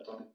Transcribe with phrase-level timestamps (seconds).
[0.00, 0.30] I don't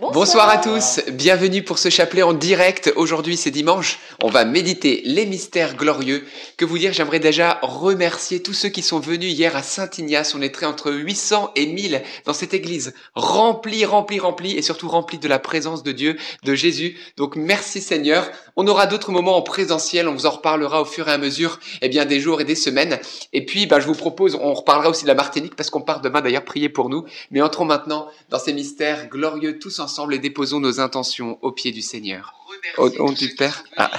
[0.00, 0.48] Bonsoir.
[0.48, 2.92] à tous, bienvenue pour ce chapelet en direct.
[2.94, 6.24] Aujourd'hui c'est dimanche, on va méditer les mystères glorieux.
[6.56, 10.34] Que vous dire, j'aimerais déjà remercier tous ceux qui sont venus hier à Saint-Ignace.
[10.36, 15.18] On est entre 800 et 1000 dans cette église remplie, remplie, remplie et surtout remplie
[15.18, 16.96] de la présence de Dieu, de Jésus.
[17.16, 18.30] Donc merci Seigneur.
[18.56, 21.58] On aura d'autres moments en présentiel, on vous en reparlera au fur et à mesure
[21.82, 23.00] eh bien, des jours et des semaines.
[23.32, 26.00] Et puis bah, je vous propose, on reparlera aussi de la Martinique parce qu'on part
[26.00, 27.04] demain d'ailleurs prier pour nous.
[27.32, 31.50] Mais entrons maintenant dans ces mystères glorieux tous ensemble ensemble et déposons nos intentions au
[31.50, 32.34] pied du Seigneur.
[32.76, 33.64] Au nom du Père.
[33.78, 33.90] Ah.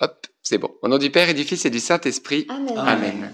[0.00, 0.70] Hop, c'est bon.
[0.80, 2.46] Au nom du Père et du Fils et du Saint-Esprit.
[2.78, 3.30] Amen.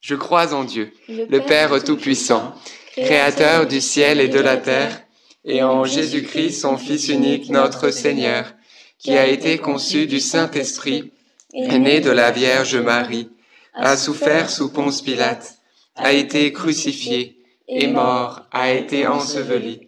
[0.00, 2.54] Je crois en Dieu, le, Père Tout-Puissant,
[2.92, 5.02] Créateur du ciel et de la terre,
[5.44, 8.54] et en Jésus-Christ, son Fils unique, notre Seigneur,
[9.00, 11.10] qui a été conçu du Saint-Esprit,
[11.54, 13.30] est né de la Vierge Marie,
[13.74, 15.56] a souffert sous Ponce Pilate,
[15.96, 17.36] a été crucifié,
[17.66, 19.87] est mort, a été enseveli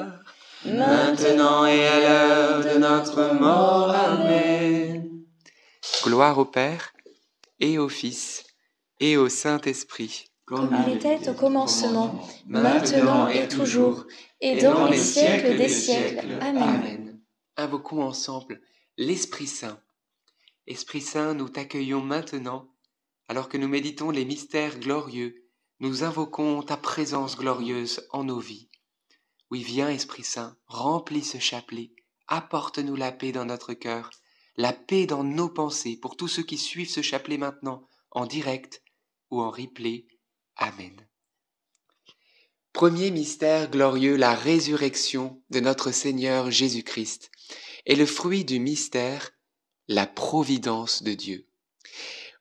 [0.65, 3.89] maintenant et à l'heure de notre mort.
[3.89, 5.23] Amen.
[6.03, 6.93] Gloire au Père
[7.59, 8.43] et au Fils
[8.99, 10.25] et au Saint-Esprit.
[10.45, 14.05] Comme il était au commencement, maintenant et toujours,
[14.41, 16.39] et dans les siècles des siècles.
[16.41, 17.21] Amen.
[17.55, 18.61] Invoquons ensemble
[18.97, 19.79] l'Esprit Saint.
[20.67, 22.67] Esprit Saint, nous t'accueillons maintenant,
[23.29, 25.35] alors que nous méditons les mystères glorieux,
[25.79, 28.70] nous invoquons ta présence glorieuse en nos vies.
[29.51, 31.91] Oui, viens, Esprit Saint, remplis ce chapelet,
[32.27, 34.09] apporte-nous la paix dans notre cœur,
[34.55, 38.81] la paix dans nos pensées pour tous ceux qui suivent ce chapelet maintenant, en direct
[39.29, 40.07] ou en replay.
[40.55, 41.05] Amen.
[42.71, 47.29] Premier mystère glorieux, la résurrection de notre Seigneur Jésus-Christ.
[47.85, 49.31] Et le fruit du mystère,
[49.89, 51.45] la providence de Dieu.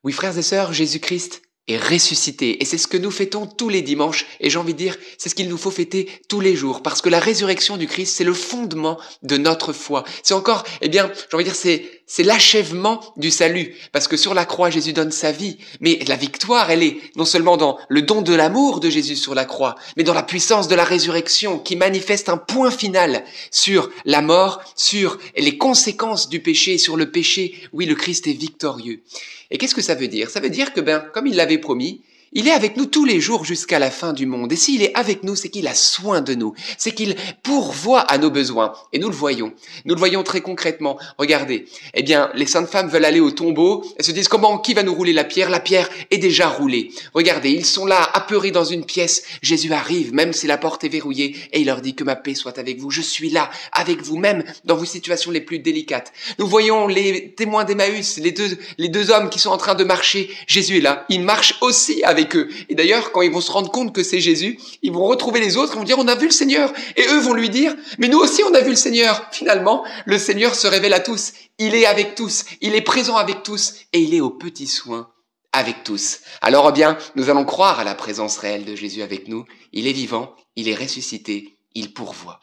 [0.04, 1.42] Oui, frères et sœurs, Jésus-Christ
[1.76, 2.62] ressuscité.
[2.62, 4.26] Et c'est ce que nous fêtons tous les dimanches.
[4.40, 6.82] Et j'ai envie de dire, c'est ce qu'il nous faut fêter tous les jours.
[6.82, 10.04] Parce que la résurrection du Christ, c'est le fondement de notre foi.
[10.22, 13.74] C'est encore, eh bien, j'ai envie de dire, c'est, c'est l'achèvement du salut.
[13.92, 15.58] Parce que sur la croix, Jésus donne sa vie.
[15.80, 19.34] Mais la victoire, elle est non seulement dans le don de l'amour de Jésus sur
[19.34, 23.90] la croix, mais dans la puissance de la résurrection qui manifeste un point final sur
[24.04, 27.54] la mort, sur les conséquences du péché, sur le péché.
[27.72, 29.02] Oui, le Christ est victorieux.
[29.50, 30.30] Et qu'est-ce que ça veut dire?
[30.30, 32.02] Ça veut dire que, ben, comme il l'avait promis,
[32.32, 34.52] il est avec nous tous les jours jusqu'à la fin du monde.
[34.52, 36.54] Et s'il est avec nous, c'est qu'il a soin de nous.
[36.78, 38.72] C'est qu'il pourvoit à nos besoins.
[38.92, 39.52] Et nous le voyons.
[39.84, 40.96] Nous le voyons très concrètement.
[41.18, 41.66] Regardez.
[41.94, 43.84] Eh bien, les saintes femmes veulent aller au tombeau.
[43.98, 45.50] Elles se disent comment, qui va nous rouler la pierre?
[45.50, 46.92] La pierre est déjà roulée.
[47.14, 47.50] Regardez.
[47.50, 49.24] Ils sont là, apeurés dans une pièce.
[49.42, 52.36] Jésus arrive, même si la porte est verrouillée, et il leur dit que ma paix
[52.36, 52.92] soit avec vous.
[52.92, 56.12] Je suis là, avec vous, même dans vos situations les plus délicates.
[56.38, 59.82] Nous voyons les témoins d'Emmaüs, les deux, les deux hommes qui sont en train de
[59.82, 60.30] marcher.
[60.46, 61.06] Jésus est là.
[61.08, 62.19] Il marche aussi avec
[62.68, 65.56] Et d'ailleurs, quand ils vont se rendre compte que c'est Jésus, ils vont retrouver les
[65.56, 66.72] autres, ils vont dire, on a vu le Seigneur.
[66.96, 69.26] Et eux vont lui dire, mais nous aussi, on a vu le Seigneur.
[69.32, 71.32] Finalement, le Seigneur se révèle à tous.
[71.58, 72.44] Il est avec tous.
[72.60, 73.74] Il est présent avec tous.
[73.92, 75.10] Et il est aux petits soins
[75.52, 76.20] avec tous.
[76.40, 79.44] Alors, eh bien, nous allons croire à la présence réelle de Jésus avec nous.
[79.72, 82.40] Il est vivant, il est ressuscité, il pourvoit.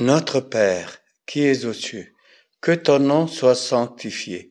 [0.00, 2.12] Notre Père, qui es aux cieux,
[2.60, 4.50] que ton nom soit sanctifié,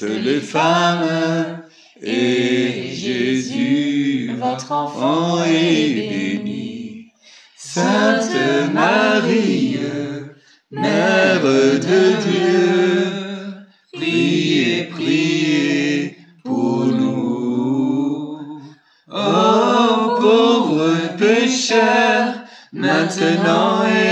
[0.00, 1.62] toutes les femmes,
[2.00, 7.12] et Jésus, Votre enfant est béni.
[7.54, 8.34] Sainte
[8.72, 9.78] Marie,
[10.70, 12.62] Mère de Dieu,
[13.92, 18.38] priez, priez pour nous.
[19.12, 24.09] Ô pauvres pécheurs, maintenant et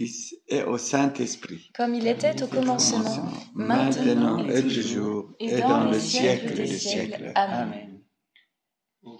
[0.00, 1.70] Fils et au Saint-Esprit.
[1.74, 3.04] Comme il était au commencement,
[3.52, 7.32] maintenant maintenant et toujours, et dans le siècle des siècles.
[7.34, 8.00] Amen.
[9.02, 9.18] Ô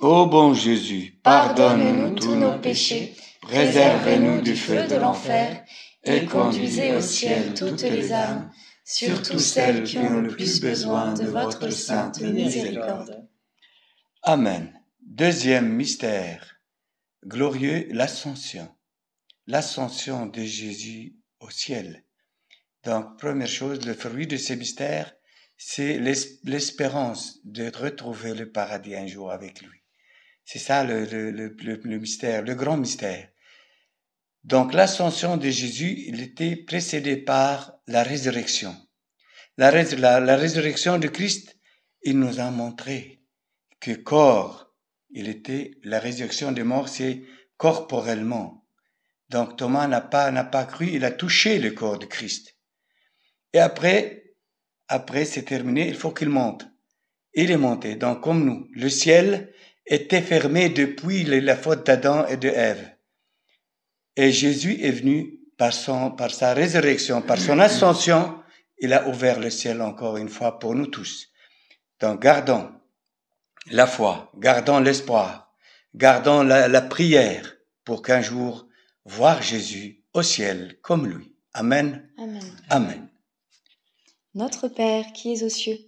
[0.00, 5.64] Ô bon Jésus, pardonne-nous tous nos péchés, préservez-nous du feu de l'enfer,
[6.04, 8.52] et conduisez au ciel toutes les âmes,
[8.84, 13.28] surtout celles qui ont le plus besoin de votre sainte miséricorde.
[14.22, 14.80] Amen.
[15.00, 16.54] Deuxième mystère
[17.26, 18.68] glorieux, l'ascension.
[19.46, 22.04] L'ascension de Jésus au ciel.
[22.84, 25.14] Donc, première chose, le fruit de ce mystère,
[25.56, 29.84] c'est l'espérance de retrouver le paradis un jour avec lui.
[30.44, 33.28] C'est ça le, le, le, mystère, le grand mystère.
[34.42, 38.76] Donc l'ascension de Jésus, il était précédé par la résurrection.
[39.56, 41.56] La, la, la, résurrection de Christ,
[42.02, 43.22] il nous a montré
[43.80, 44.74] que corps,
[45.10, 47.22] il était, la résurrection des morts, c'est
[47.56, 48.63] corporellement.
[49.34, 52.56] Donc Thomas n'a pas, n'a pas cru, il a touché le corps de Christ.
[53.52, 54.36] Et après,
[54.86, 56.64] après c'est terminé, il faut qu'il monte.
[57.32, 58.68] Il est monté, donc comme nous.
[58.70, 59.52] Le ciel
[59.86, 62.88] était fermé depuis la faute d'Adam et de Ève.
[64.14, 65.72] Et Jésus est venu par,
[66.16, 68.40] par sa résurrection, par son ascension,
[68.78, 71.26] il a ouvert le ciel encore une fois pour nous tous.
[71.98, 72.70] Donc gardons
[73.66, 75.52] la foi, gardons l'espoir,
[75.92, 78.68] gardons la prière pour qu'un jour
[79.04, 81.32] voir Jésus au ciel comme lui.
[81.52, 82.08] Amen.
[82.18, 82.42] Amen.
[82.70, 83.08] Amen.
[84.34, 85.78] Notre Père qui es aux cieux,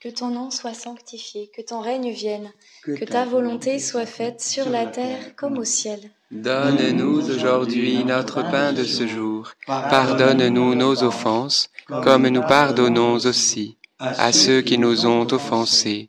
[0.00, 2.52] que ton nom soit sanctifié, que ton règne vienne,
[2.84, 6.12] que ta volonté soit faite sur la terre comme au ciel.
[6.30, 9.50] Donne-nous aujourd'hui notre pain de ce jour.
[9.66, 16.08] Pardonne-nous nos offenses, comme nous pardonnons aussi à ceux qui nous ont offensés.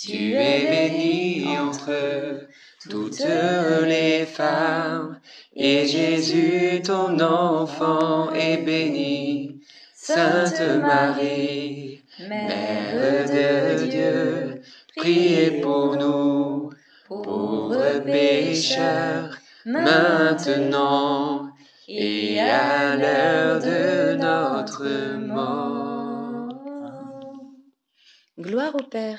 [0.00, 2.46] Tu es bénie entre
[2.88, 3.24] toutes
[3.84, 5.18] les femmes,
[5.56, 9.60] et Jésus, ton enfant, est béni.
[9.96, 14.62] Sainte Marie, Mère de Dieu,
[14.96, 16.70] priez pour nous,
[17.08, 19.36] pauvres pécheurs,
[19.66, 21.50] maintenant
[21.88, 26.48] et à l'heure de notre mort.
[28.38, 29.18] Gloire au Père,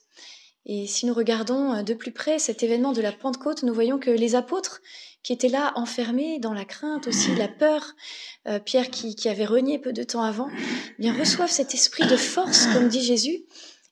[0.65, 3.99] Et si nous regardons euh, de plus près cet événement de la Pentecôte, nous voyons
[3.99, 4.81] que les apôtres
[5.23, 7.93] qui étaient là enfermés dans la crainte aussi, la peur,
[8.47, 12.17] euh, Pierre qui, avait renié peu de temps avant, eh bien reçoivent cet esprit de
[12.17, 13.43] force, comme dit Jésus.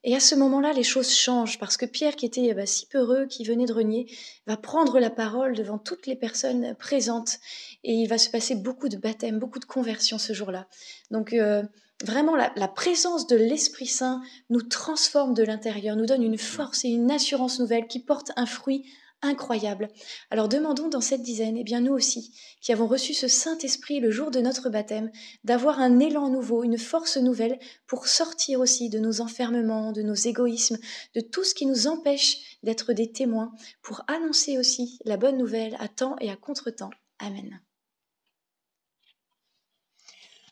[0.03, 3.25] Et à ce moment-là, les choses changent parce que Pierre, qui était bah, si peureux,
[3.25, 4.07] qui venait de renier,
[4.47, 7.37] va prendre la parole devant toutes les personnes présentes
[7.83, 10.67] et il va se passer beaucoup de baptêmes, beaucoup de conversions ce jour-là.
[11.11, 11.63] Donc euh,
[12.03, 16.89] Vraiment, la, présence de l'Esprit Saint nous transforme de l'intérieur, nous donne une force et
[16.89, 18.85] une assurance nouvelle qui porte un fruit
[19.21, 19.89] incroyable.
[20.31, 23.99] Alors demandons dans cette dizaine, et eh bien nous aussi, qui avons reçu ce Saint-Esprit
[23.99, 25.11] le jour de notre baptême,
[25.43, 30.13] d'avoir un élan nouveau, une force nouvelle pour sortir aussi de nos enfermements, de nos
[30.13, 30.77] égoïsmes,
[31.15, 33.51] de tout ce qui nous empêche d'être des témoins,
[33.81, 36.91] pour annoncer aussi la bonne nouvelle à temps et à contre-temps.
[37.19, 37.59] Amen.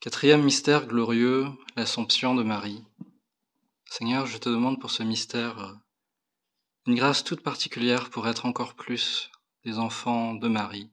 [0.00, 2.82] Quatrième mystère glorieux, l'Assomption de Marie.
[3.84, 5.74] Seigneur, je te demande pour ce mystère euh,
[6.86, 9.30] une grâce toute particulière pour être encore plus
[9.62, 10.88] des enfants de Marie,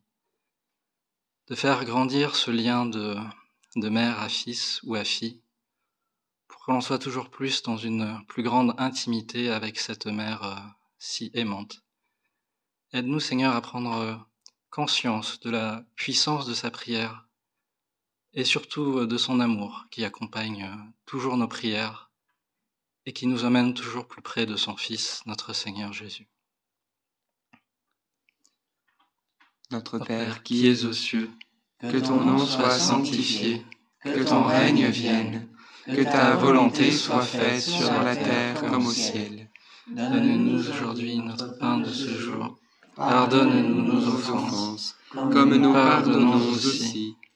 [1.47, 3.17] de faire grandir ce lien de,
[3.77, 5.41] mère à fils ou à fille,
[6.49, 10.55] pour que l'on soit toujours plus dans une plus grande intimité avec cette mère euh,
[10.99, 11.81] si aimante.
[12.91, 14.15] Aide-nous, Seigneur, à prendre euh,
[14.69, 17.26] conscience de la puissance de sa prière
[18.37, 22.11] et surtout euh, de son amour qui accompagne euh, toujours nos prières
[23.07, 26.27] et qui nous amène toujours plus près de son Fils, notre Seigneur Jésus.
[29.71, 31.31] Notre Père qui es aux cieux,
[31.81, 33.65] que ton nom soit sanctifié,
[34.03, 35.49] que ton règne vienne,
[35.87, 39.49] que ta volonté soit faite sur la terre comme au ciel.
[39.87, 42.59] Donne-nous aujourd'hui notre pain de ce jour.
[42.95, 47.16] Pardonne-nous nos offenses, comme nous pardonnons aussi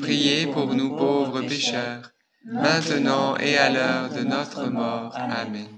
[0.00, 2.12] Priez pour nous pauvres pécheurs,
[2.44, 5.14] maintenant et à l'heure de notre mort.
[5.14, 5.68] Amen.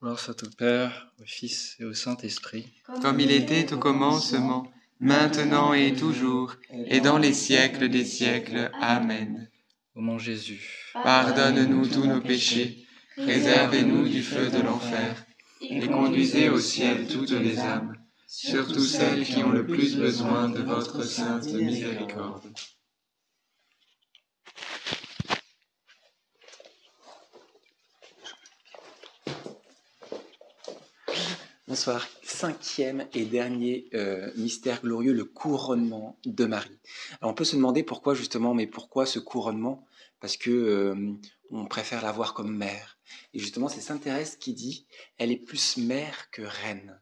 [0.00, 2.66] Gloire soit au Père, au Fils et au Saint-Esprit.
[3.02, 6.54] Comme il était au commencement, maintenant et toujours,
[6.86, 8.70] et dans les siècles des siècles.
[8.80, 9.50] Amen.
[9.94, 15.26] Ô mon Jésus, pardonne-nous tous nos péchés, préservez-nous du feu de l'enfer,
[15.60, 20.62] et conduisez au ciel toutes les âmes, surtout celles qui ont le plus besoin de
[20.62, 22.44] votre sainte miséricorde.
[31.70, 32.08] Bonsoir.
[32.24, 36.80] Cinquième et dernier euh, mystère glorieux, le couronnement de Marie.
[37.20, 39.86] Alors on peut se demander pourquoi justement, mais pourquoi ce couronnement?
[40.18, 41.12] Parce que euh,
[41.52, 42.98] on préfère la voir comme mère.
[43.34, 47.00] Et justement, c'est Sainte Thérèse qui dit, elle est plus mère que reine.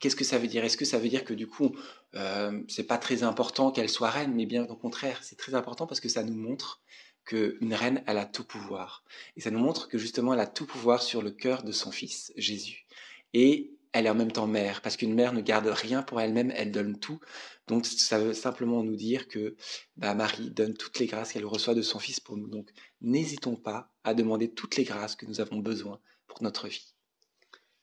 [0.00, 0.66] qu'est-ce que ça veut dire?
[0.66, 1.74] Est-ce que ça veut dire que du coup,
[2.14, 5.86] euh, c'est pas très important qu'elle soit reine, mais bien au contraire, c'est très important
[5.86, 6.82] parce que ça nous montre
[7.24, 9.02] qu'une reine, elle a tout pouvoir.
[9.38, 11.90] Et ça nous montre que justement, elle a tout pouvoir sur le cœur de son
[11.90, 12.84] fils, Jésus.
[13.32, 16.52] Et elle est en même temps mère, parce qu'une mère ne garde rien pour elle-même,
[16.54, 17.20] elle donne tout.
[17.66, 19.56] Donc ça veut simplement nous dire que
[19.96, 22.48] bah, Marie donne toutes les grâces qu'elle reçoit de son Fils pour nous.
[22.48, 26.94] Donc n'hésitons pas à demander toutes les grâces que nous avons besoin pour notre vie.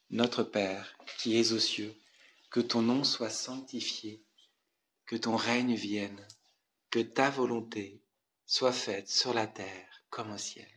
[0.10, 1.94] Notre Père, qui es aux cieux,
[2.50, 4.24] que ton nom soit sanctifié,
[5.06, 6.26] que ton règne vienne,
[6.90, 8.02] que ta volonté
[8.46, 10.77] soit faite sur la terre comme au ciel.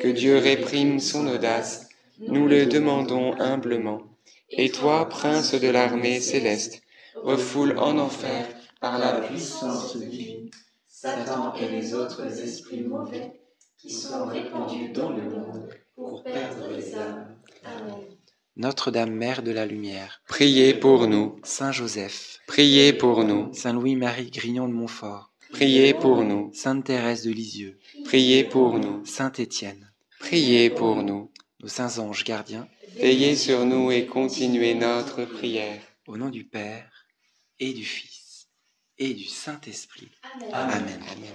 [0.00, 4.02] Que Dieu réprime son audace, nous le demandons humblement.
[4.50, 6.82] Et toi, prince de l'armée céleste,
[7.16, 8.46] refoule en enfer
[8.80, 10.50] par la puissance divine
[10.88, 13.40] Satan et les autres esprits mauvais
[13.78, 17.36] qui sont répandus dans le monde pour perdre les âmes.
[17.64, 18.04] Amen.
[18.54, 21.40] Notre-Dame, Mère de la Lumière, priez pour nous.
[21.42, 23.52] Saint Joseph, priez pour nous.
[23.54, 26.52] Saint Louis-Marie Grignon de Montfort, priez pour nous.
[26.52, 29.04] Sainte Thérèse de Lisieux, priez pour nous.
[29.04, 31.30] Saint Étienne, priez pour nous.
[31.60, 35.80] Nos saints anges gardiens, veillez sur nous et continuez notre prière.
[36.08, 37.06] Au nom du Père
[37.60, 38.21] et du Fils
[39.02, 40.08] et du Saint-Esprit.
[40.52, 40.78] Amen.
[41.10, 41.32] Amen.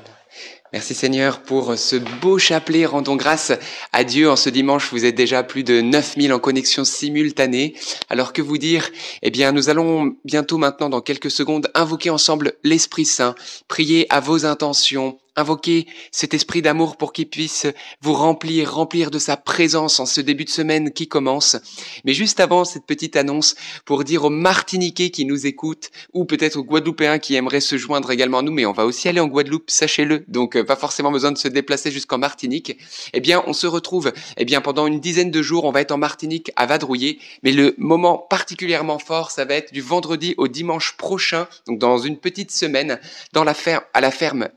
[0.71, 2.85] Merci Seigneur pour ce beau chapelet.
[2.85, 3.51] Rendons grâce
[3.91, 4.89] à Dieu en ce dimanche.
[4.91, 7.75] Vous êtes déjà plus de 9000 en connexion simultanée.
[8.09, 8.89] Alors que vous dire?
[9.21, 13.35] Eh bien, nous allons bientôt maintenant, dans quelques secondes, invoquer ensemble l'Esprit Saint,
[13.67, 17.67] prier à vos intentions, Invoquez cet esprit d'amour pour qu'il puisse
[18.01, 21.57] vous remplir, remplir de sa présence en ce début de semaine qui commence.
[22.05, 23.53] Mais juste avant cette petite annonce,
[23.85, 28.09] pour dire aux Martiniquais qui nous écoutent, ou peut-être aux Guadeloupéens qui aimeraient se joindre
[28.09, 31.11] également à nous, mais on va aussi aller en Guadeloupe, sachez-le, donc euh, pas forcément
[31.11, 32.75] besoin de se déplacer jusqu'en Martinique.
[33.13, 35.91] Eh bien, on se retrouve, eh bien, pendant une dizaine de jours, on va être
[35.91, 40.47] en Martinique à Vadrouiller, mais le moment particulièrement fort, ça va être du vendredi au
[40.47, 42.99] dimanche prochain, donc dans une petite semaine,
[43.33, 44.49] dans la ferme, à la ferme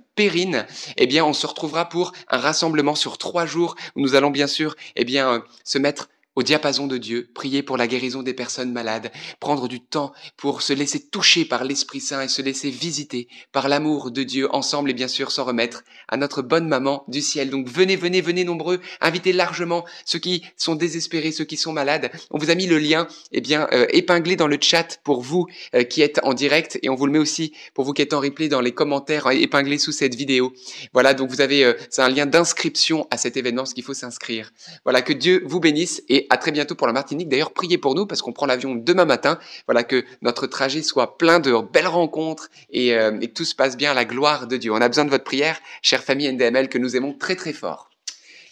[0.96, 4.46] Eh bien, on se retrouvera pour un rassemblement sur trois jours où nous allons bien
[4.46, 8.34] sûr, eh bien, euh, se mettre au diapason de Dieu, prier pour la guérison des
[8.34, 12.70] personnes malades, prendre du temps pour se laisser toucher par l'Esprit Saint et se laisser
[12.70, 17.04] visiter par l'amour de Dieu ensemble et bien sûr s'en remettre à notre bonne maman
[17.08, 17.50] du ciel.
[17.50, 22.10] Donc venez, venez, venez nombreux, invitez largement ceux qui sont désespérés, ceux qui sont malades.
[22.30, 25.46] On vous a mis le lien eh bien euh, épinglé dans le chat pour vous
[25.74, 28.12] euh, qui êtes en direct et on vous le met aussi pour vous qui êtes
[28.12, 30.52] en replay dans les commentaires euh, épinglés sous cette vidéo.
[30.92, 34.52] Voilà, donc vous avez c'est un lien d'inscription à cet événement, ce qu'il faut s'inscrire.
[34.84, 37.28] Voilà, que Dieu vous bénisse à très bientôt pour la Martinique.
[37.28, 39.38] D'ailleurs, priez pour nous parce qu'on prend l'avion demain matin.
[39.66, 43.54] Voilà, que notre trajet soit plein de belles rencontres et, euh, et, que tout se
[43.54, 44.72] passe bien à la gloire de Dieu.
[44.72, 47.90] On a besoin de votre prière, chère famille NDML, que nous aimons très très fort.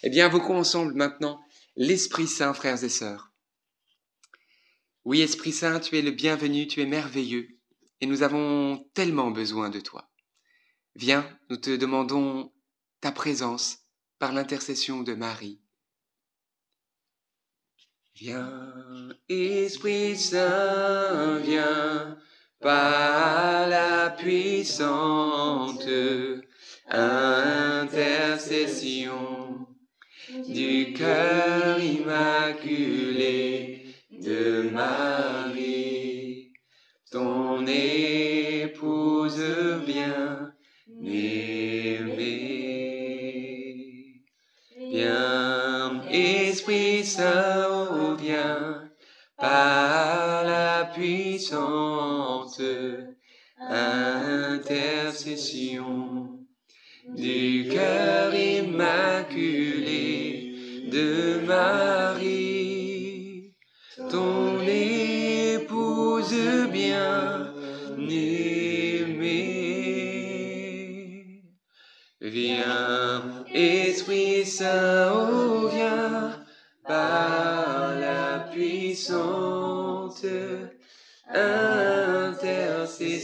[0.03, 1.39] Eh bien, invoquons ensemble maintenant
[1.75, 3.31] l'Esprit Saint, frères et sœurs.
[5.05, 7.47] Oui, Esprit Saint, tu es le bienvenu, tu es merveilleux,
[8.01, 10.09] et nous avons tellement besoin de toi.
[10.95, 12.51] Viens, nous te demandons
[13.01, 13.79] ta présence
[14.19, 15.61] par l'intercession de Marie.
[18.21, 22.17] Viens, Esprit Saint, viens,
[22.59, 25.87] par la puissante
[26.89, 29.67] intercession
[30.49, 32.48] du cœur immaculé
[51.49, 52.61] puissante
[53.59, 56.39] intercession
[57.15, 59.31] du cœur immaculé
[60.91, 63.53] de Marie,
[64.09, 66.35] ton épouse
[66.71, 67.53] bien
[67.97, 69.49] aimée.
[72.21, 75.38] Viens, Esprit Saint,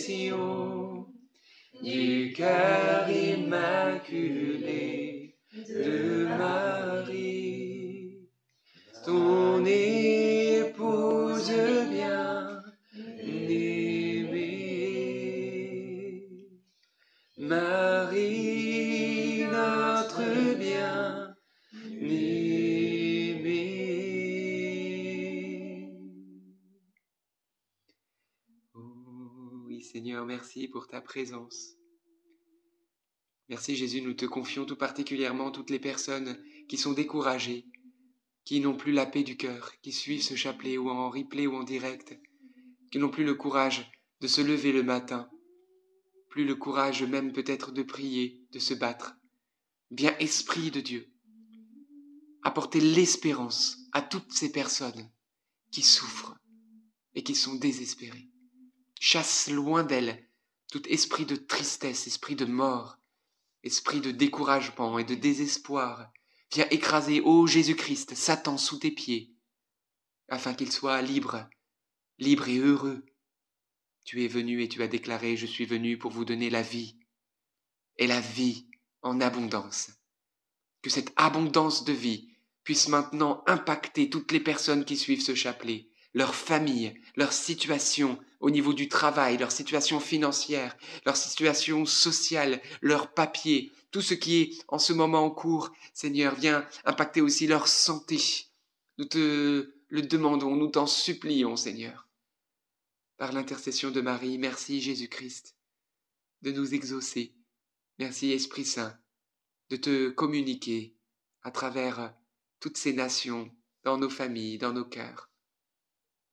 [0.05, 1.07] intercession
[1.81, 2.84] du cœur
[30.25, 31.75] Merci pour ta présence.
[33.47, 36.35] Merci Jésus, nous te confions tout particulièrement toutes les personnes
[36.67, 37.67] qui sont découragées,
[38.43, 41.55] qui n'ont plus la paix du cœur, qui suivent ce chapelet ou en replay ou
[41.55, 42.19] en direct,
[42.91, 43.91] qui n'ont plus le courage
[44.21, 45.29] de se lever le matin,
[46.29, 49.15] plus le courage même peut-être de prier, de se battre.
[49.91, 51.13] Bien Esprit de Dieu,
[52.41, 55.11] apportez l'espérance à toutes ces personnes
[55.71, 56.35] qui souffrent
[57.13, 58.29] et qui sont désespérées.
[58.99, 60.25] Chasse loin d'elles
[60.75, 62.97] tout esprit de tristesse, esprit de mort,
[63.63, 66.11] esprit de découragement et de désespoir.
[66.51, 69.33] Viens écraser, ô Jésus-Christ, Satan sous tes pieds,
[70.27, 71.49] afin qu'il soit libre,
[72.19, 73.05] libre et heureux.
[74.03, 76.97] Tu es venu et tu as déclaré, je suis venu pour vous donner la vie,
[77.97, 78.67] et la vie
[79.01, 79.91] en abondance.
[80.81, 82.29] que cette abondance de vie
[82.63, 88.51] puisse maintenant impacter toutes les personnes qui suivent ce chapelet, leur famille, leur situation au
[88.51, 94.63] niveau du travail, leur situation financière, leur situation sociale, leur papier, tout ce qui est
[94.67, 98.21] en ce moment en cours, Seigneur, vient impacter aussi leur santé.
[98.99, 102.07] Nous te le demandons, nous t'en supplions, Seigneur.
[103.17, 105.55] Par l'intercession de Marie, merci Jésus-Christ
[106.43, 107.33] de nous exaucer.
[107.97, 108.95] Merci Esprit Saint
[109.71, 110.95] de te communiquer
[111.41, 112.13] à travers
[112.59, 115.31] toutes ces nations, dans nos familles, dans nos cœurs.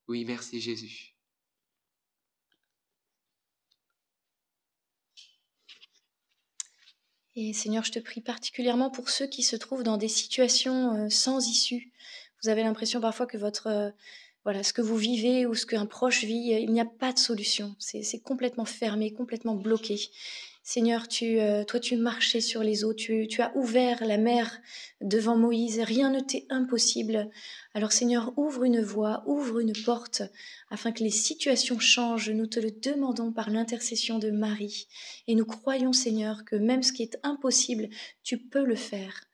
[0.09, 1.12] Oui, merci Jésus.
[7.35, 11.09] Et Seigneur, je te prie particulièrement pour ceux qui se trouvent dans des situations euh,
[11.09, 11.91] sans issue.
[12.43, 13.91] Vous avez l'impression parfois que votre euh,
[14.45, 17.18] voilà ce que vous vivez ou ce qu'un proche vit, il n'y a pas de
[17.18, 17.76] solution.
[17.78, 20.01] C'est complètement fermé, complètement bloqué.
[20.65, 24.61] Seigneur, tu, euh, toi, tu marchais sur les eaux, tu, tu, as ouvert la mer
[25.01, 27.31] devant Moïse, rien ne t'est impossible.
[27.75, 30.23] Alors Seigneur, ouvre une voie, ouvre une porte,
[30.71, 32.31] afin que les situations changent.
[32.31, 34.87] Nous te le demandons par l'intercession de Marie.
[35.27, 37.89] Et nous croyons, Seigneur, que même ce qui est impossible,
[38.23, 39.25] tu peux le faire.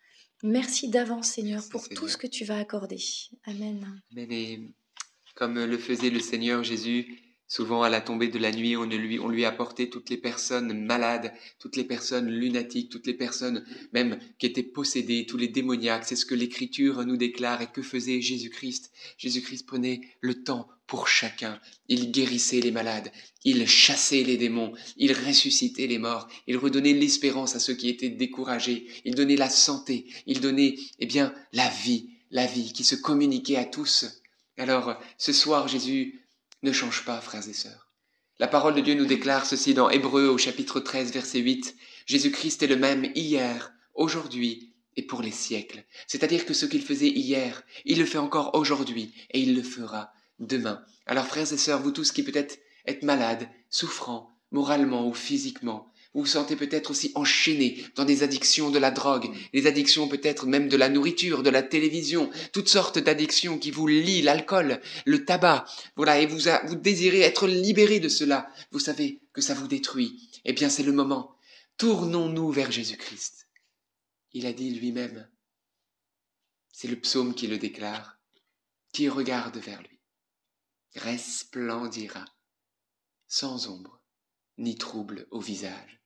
[0.43, 3.03] Merci d'avance, Seigneur, pour tout ce que tu vas accorder.
[3.45, 4.01] Amen.
[4.17, 4.73] Amen.
[5.35, 9.19] comme le faisait le Seigneur Jésus, Souvent, à la tombée de la nuit, on, lui,
[9.19, 14.19] on lui apportait toutes les personnes malades, toutes les personnes lunatiques, toutes les personnes même
[14.39, 16.05] qui étaient possédées, tous les démoniaques.
[16.05, 17.63] C'est ce que l'Écriture nous déclare.
[17.63, 18.93] Et que faisait Jésus-Christ?
[19.17, 21.59] Jésus-Christ prenait le temps pour chacun.
[21.89, 23.13] Il guérissait les malades,
[23.45, 28.09] il chassait les démons, il ressuscitait les morts, il redonnait l'espérance à ceux qui étaient
[28.11, 32.95] découragés, il donnait la santé, il donnait, eh bien, la vie, la vie qui se
[32.95, 34.23] communiquait à tous.
[34.57, 36.21] Alors, ce soir, Jésus
[36.63, 37.89] ne change pas, frères et sœurs.
[38.39, 41.77] La parole de Dieu nous déclare ceci dans Hébreu au chapitre 13, verset 8.
[42.07, 45.85] Jésus-Christ est le même hier, aujourd'hui et pour les siècles.
[46.07, 50.13] C'est-à-dire que ce qu'il faisait hier, il le fait encore aujourd'hui et il le fera
[50.39, 50.85] demain.
[51.07, 56.23] Alors frères et sœurs, vous tous qui peut-être êtes malades, souffrants, moralement ou physiquement, vous
[56.23, 60.69] vous sentez peut-être aussi enchaîné dans des addictions de la drogue, des addictions peut-être même
[60.69, 65.67] de la nourriture, de la télévision, toutes sortes d'addictions qui vous lient, l'alcool, le tabac,
[65.97, 68.51] voilà, et vous, vous désirez être libéré de cela.
[68.73, 70.31] Vous savez que ça vous détruit.
[70.45, 71.37] Eh bien, c'est le moment.
[71.77, 73.49] Tournons-nous vers Jésus-Christ.
[74.33, 75.29] Il a dit lui-même,
[76.73, 78.19] c'est le psaume qui le déclare,
[78.93, 80.01] qui regarde vers lui,
[80.95, 82.25] resplendira,
[83.27, 83.99] sans ombre
[84.59, 85.98] ni trouble au visage.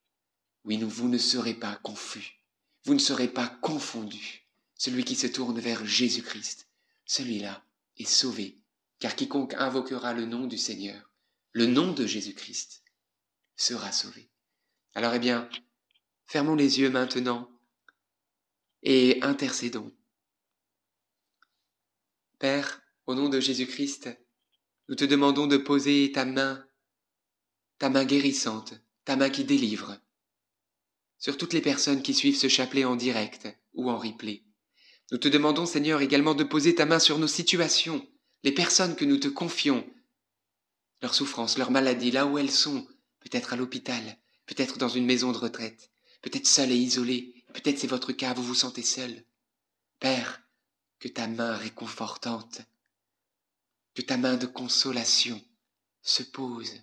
[0.65, 2.41] Oui, vous ne serez pas confus,
[2.85, 4.47] vous ne serez pas confondus.
[4.77, 6.69] Celui qui se tourne vers Jésus-Christ,
[7.05, 7.65] celui-là
[7.99, 8.59] est sauvé,
[8.99, 11.13] car quiconque invoquera le nom du Seigneur,
[11.53, 12.83] le nom de Jésus-Christ,
[13.57, 14.29] sera sauvé.
[14.95, 15.49] Alors eh bien,
[16.27, 17.49] fermons les yeux maintenant
[18.83, 19.93] et intercédons.
[22.39, 24.11] Père, au nom de Jésus-Christ,
[24.89, 26.67] nous te demandons de poser ta main,
[27.79, 29.97] ta main guérissante, ta main qui délivre,
[31.23, 34.43] sur toutes les personnes qui suivent ce chapelet en direct ou en replay.
[35.13, 38.05] Nous te demandons, Seigneur, également de poser ta main sur nos situations,
[38.43, 39.89] les personnes que nous te confions,
[41.01, 42.85] leurs souffrances, leurs maladies, là où elles sont,
[43.21, 44.03] peut-être à l'hôpital,
[44.47, 45.93] peut-être dans une maison de retraite,
[46.23, 49.25] peut-être seules et isolées, peut-être c'est votre cas, vous vous sentez seul.
[50.01, 50.43] Père,
[50.99, 52.63] que ta main réconfortante,
[53.95, 55.41] que ta main de consolation
[56.03, 56.83] se pose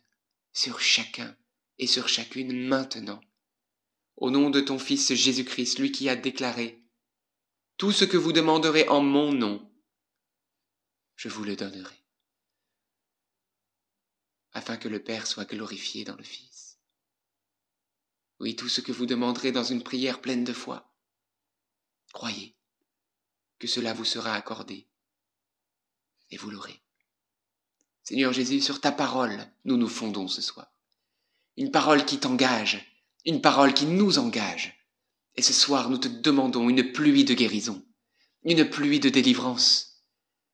[0.53, 1.35] sur chacun
[1.77, 3.19] et sur chacune maintenant
[4.19, 6.83] au nom de ton Fils Jésus-Christ, lui qui a déclaré,
[7.77, 9.65] Tout ce que vous demanderez en mon nom,
[11.15, 11.95] je vous le donnerai,
[14.51, 16.79] afin que le Père soit glorifié dans le Fils.
[18.41, 20.93] Oui, tout ce que vous demanderez dans une prière pleine de foi,
[22.11, 22.57] croyez
[23.57, 24.89] que cela vous sera accordé,
[26.29, 26.81] et vous l'aurez.
[28.03, 30.73] Seigneur Jésus, sur ta parole, nous nous fondons ce soir.
[31.55, 32.85] Une parole qui t'engage,
[33.25, 34.75] une parole qui nous engage.
[35.35, 37.85] Et ce soir, nous te demandons une pluie de guérison,
[38.43, 40.03] une pluie de délivrance.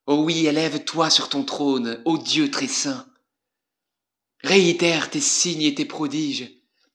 [0.07, 3.07] Oh oui, élève-toi sur ton trône, ô Dieu très saint.
[4.43, 6.51] Réitère tes signes et tes prodiges,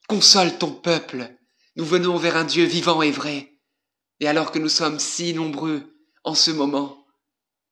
[0.09, 1.37] console ton peuple.
[1.77, 3.59] Nous venons vers un Dieu vivant et vrai.
[4.21, 5.83] Et alors que nous sommes si nombreux
[6.23, 7.07] en ce moment,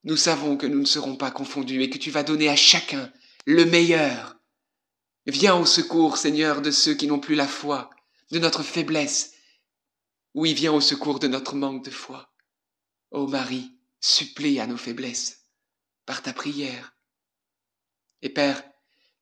[0.04, 3.12] nous savons que nous ne serons pas confondus et que tu vas donner à chacun
[3.44, 4.37] le meilleur
[5.26, 7.90] Viens au secours, Seigneur, de ceux qui n'ont plus la foi,
[8.30, 9.34] de notre faiblesse.
[10.34, 12.32] Oui, viens au secours de notre manque de foi.
[13.10, 15.46] Ô Marie, supplie à nos faiblesses
[16.06, 16.96] par ta prière.
[18.22, 18.62] Et Père,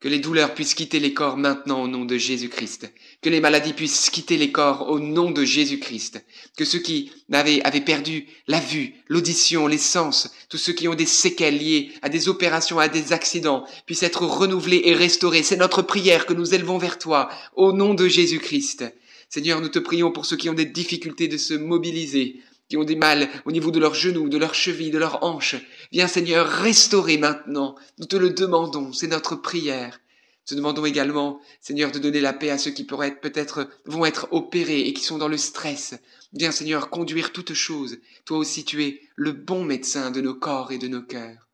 [0.01, 2.93] Que les douleurs puissent quitter les corps maintenant au nom de Jésus-Christ.
[3.23, 6.23] Que les maladies puissent quitter les corps au nom de Jésus-Christ.
[6.59, 11.07] Que ceux qui avaient, perdu la vue, l'audition, les sens, tous ceux qui ont des
[11.07, 15.43] séquelles liées à des opérations, à des accidents, puissent être renouvelés et restaurés.
[15.43, 18.85] C'est notre prière que nous élevons vers toi au nom de Jésus-Christ.
[19.31, 22.37] Seigneur, nous te prions pour ceux qui ont des difficultés de se mobiliser,
[22.69, 25.57] qui ont des mal au niveau de leurs genoux, de leurs chevilles, de leurs hanches.
[25.93, 27.77] Viens Seigneur, restaurer maintenant.
[27.99, 30.01] Nous te le demandons, c'est notre prière.
[30.49, 33.69] Nous te demandons également, Seigneur, de donner la paix à ceux qui pourraient être peut-être
[33.85, 35.95] vont être opérés et qui sont dans le stress.
[36.33, 37.99] Viens Seigneur, conduire toutes choses.
[38.25, 41.49] Toi aussi tu es le bon médecin de nos corps et de nos cœurs.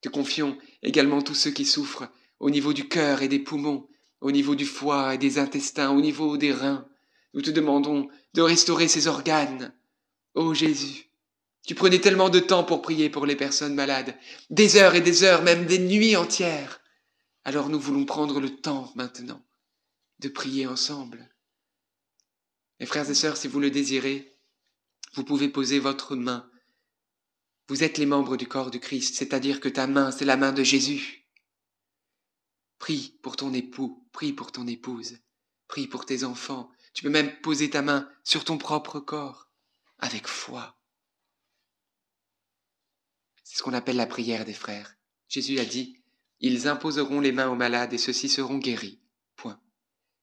[0.00, 3.88] Te confions également tous ceux qui souffrent au niveau du cœur et des poumons,
[4.20, 6.86] au niveau du foie et des intestins, au niveau des reins.
[7.34, 9.72] Nous te demandons de restaurer ces organes,
[10.34, 11.08] Ô Jésus,
[11.66, 14.16] tu prenais tellement de temps pour prier pour les personnes malades,
[14.50, 16.80] des heures et des heures, même des nuits entières.
[17.44, 19.44] Alors nous voulons prendre le temps maintenant
[20.18, 21.28] de prier ensemble.
[22.80, 24.36] Mes frères et sœurs, si vous le désirez,
[25.14, 26.50] vous pouvez poser votre main.
[27.68, 30.52] Vous êtes les membres du corps du Christ, c'est-à-dire que ta main, c'est la main
[30.52, 31.28] de Jésus.
[32.78, 35.18] Prie pour ton époux, prie pour ton épouse,
[35.66, 36.70] prie pour tes enfants.
[36.94, 39.47] Tu peux même poser ta main sur ton propre corps
[39.98, 40.78] avec foi.
[43.44, 44.96] C'est ce qu'on appelle la prière des frères.
[45.28, 46.02] Jésus a dit,
[46.40, 49.00] ils imposeront les mains aux malades et ceux-ci seront guéris.
[49.36, 49.60] Point.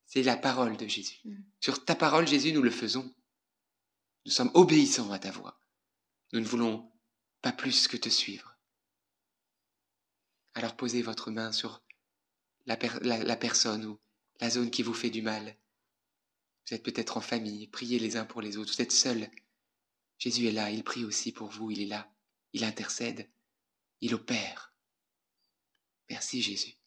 [0.06, 1.20] C'est la parole de Jésus.
[1.26, 1.36] Mm.
[1.60, 3.14] Sur ta parole, Jésus, nous le faisons.
[4.26, 5.62] Nous sommes obéissants à ta voix.
[6.34, 6.92] Nous ne voulons
[7.42, 8.58] pas plus que te suivre.
[10.54, 11.84] Alors posez votre main sur
[12.66, 14.00] la, la personne ou
[14.40, 15.58] la zone qui vous fait du mal.
[16.68, 19.30] Vous êtes peut-être en famille, priez les uns pour les autres, vous êtes seuls,
[20.18, 22.12] Jésus est là, il prie aussi pour vous, il est là,
[22.54, 23.30] il intercède,
[24.02, 24.74] il opère.
[26.10, 26.78] Merci Jésus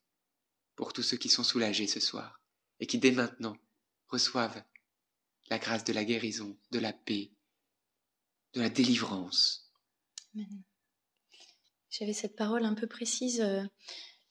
[0.76, 2.40] pour tous ceux qui sont soulagés ce soir
[2.78, 3.56] et qui dès maintenant
[4.06, 4.62] reçoivent
[5.50, 7.32] la grâce de la guérison, de la paix,
[8.54, 9.72] de la délivrance.
[11.90, 13.64] J'avais cette parole un peu précise euh,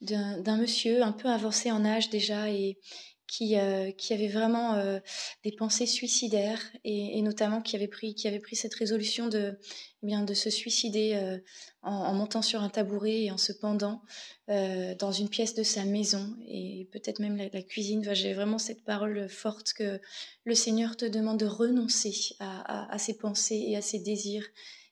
[0.01, 2.79] d'un monsieur un peu avancé en âge déjà et
[3.27, 4.99] qui, euh, qui avait vraiment euh,
[5.43, 9.59] des pensées suicidaires et, notamment qui avait, pris, qui avait pris cette résolution de,
[10.01, 11.37] eh bien, de se suicider euh,
[11.81, 14.01] en, montant sur un tabouret et en se pendant
[14.47, 18.07] dans une pièce de sa maison et peut-être même la, cuisine.
[18.13, 19.99] J'ai vraiment cette parole forte que
[20.45, 24.47] le Seigneur te demande de renoncer à ses pensées et à ses désirs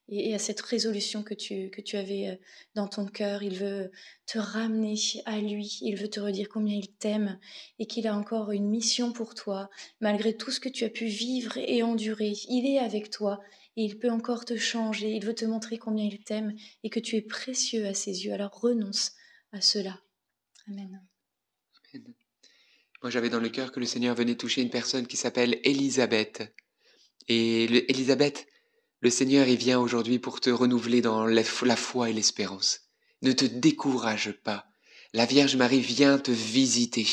[0.10, 2.36] et, à cette résolution que tu, que tu avais euh,
[2.76, 3.44] dans ton cœur.
[3.44, 3.92] Il veut
[4.26, 4.96] te ramener
[5.26, 7.40] à lui, il veut te redire combien il t'aime
[7.80, 9.70] et qu'il a encore une mission pour toi,
[10.02, 12.34] malgré tout ce que tu as pu vivre et endurer.
[12.50, 13.42] Il est avec toi
[13.78, 17.00] et il peut encore te changer, il veut te montrer combien il t'aime et que
[17.00, 18.34] tu es précieux à ses yeux.
[18.34, 19.14] Alors renonce
[19.52, 20.00] à cela.
[20.68, 21.02] Amen.
[23.02, 26.54] Moi j'avais dans le cœur que le Seigneur venait toucher une personne qui s'appelle Élisabeth.
[27.28, 28.48] Et Élisabeth,
[29.06, 31.44] le Seigneur y vient aujourd'hui pour te renouveler dans la
[31.76, 32.90] foi et l'espérance.
[33.22, 34.66] Ne te décourage pas.
[35.14, 37.06] La Vierge Marie vient te visiter.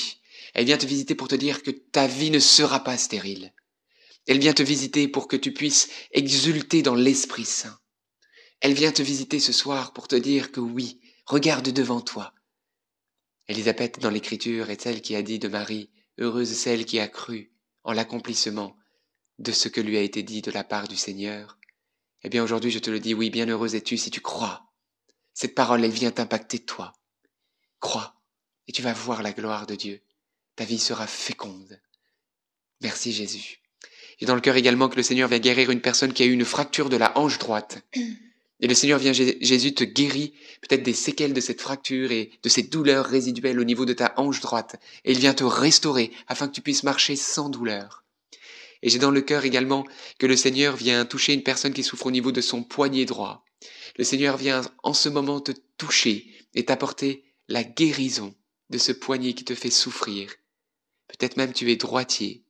[0.55, 3.53] Elle vient te visiter pour te dire que ta vie ne sera pas stérile.
[4.26, 7.78] Elle vient te visiter pour que tu puisses exulter dans l'Esprit Saint.
[8.61, 12.32] Elle vient te visiter ce soir pour te dire que oui, regarde devant toi.
[13.49, 17.53] Élisabeth dans l'Écriture est celle qui a dit de Marie, heureuse celle qui a cru
[17.84, 18.78] en l'accomplissement
[19.38, 21.59] de ce que lui a été dit de la part du Seigneur.
[22.24, 24.72] Eh bien aujourd'hui je te le dis, oui, bien heureuse es-tu si tu crois.
[25.34, 26.92] Cette parole, elle vient t'impacter toi.
[27.80, 28.14] Crois,
[28.68, 30.00] et tu vas voir la gloire de Dieu.
[30.56, 31.80] Ta vie sera féconde.
[32.80, 33.60] Merci Jésus.
[34.18, 36.32] J'ai dans le cœur également que le Seigneur vient guérir une personne qui a eu
[36.32, 37.82] une fracture de la hanche droite.
[38.60, 42.48] Et le Seigneur vient, Jésus te guérit peut-être des séquelles de cette fracture et de
[42.48, 44.76] ces douleurs résiduelles au niveau de ta hanche droite.
[45.04, 48.01] Et il vient te restaurer afin que tu puisses marcher sans douleur.
[48.83, 49.87] Et j'ai dans le cœur également
[50.18, 53.45] que le Seigneur vient toucher une personne qui souffre au niveau de son poignet droit.
[53.97, 58.35] Le Seigneur vient en ce moment te toucher et t'apporter la guérison
[58.70, 60.33] de ce poignet qui te fait souffrir.
[61.09, 62.45] Peut-être même tu es droitier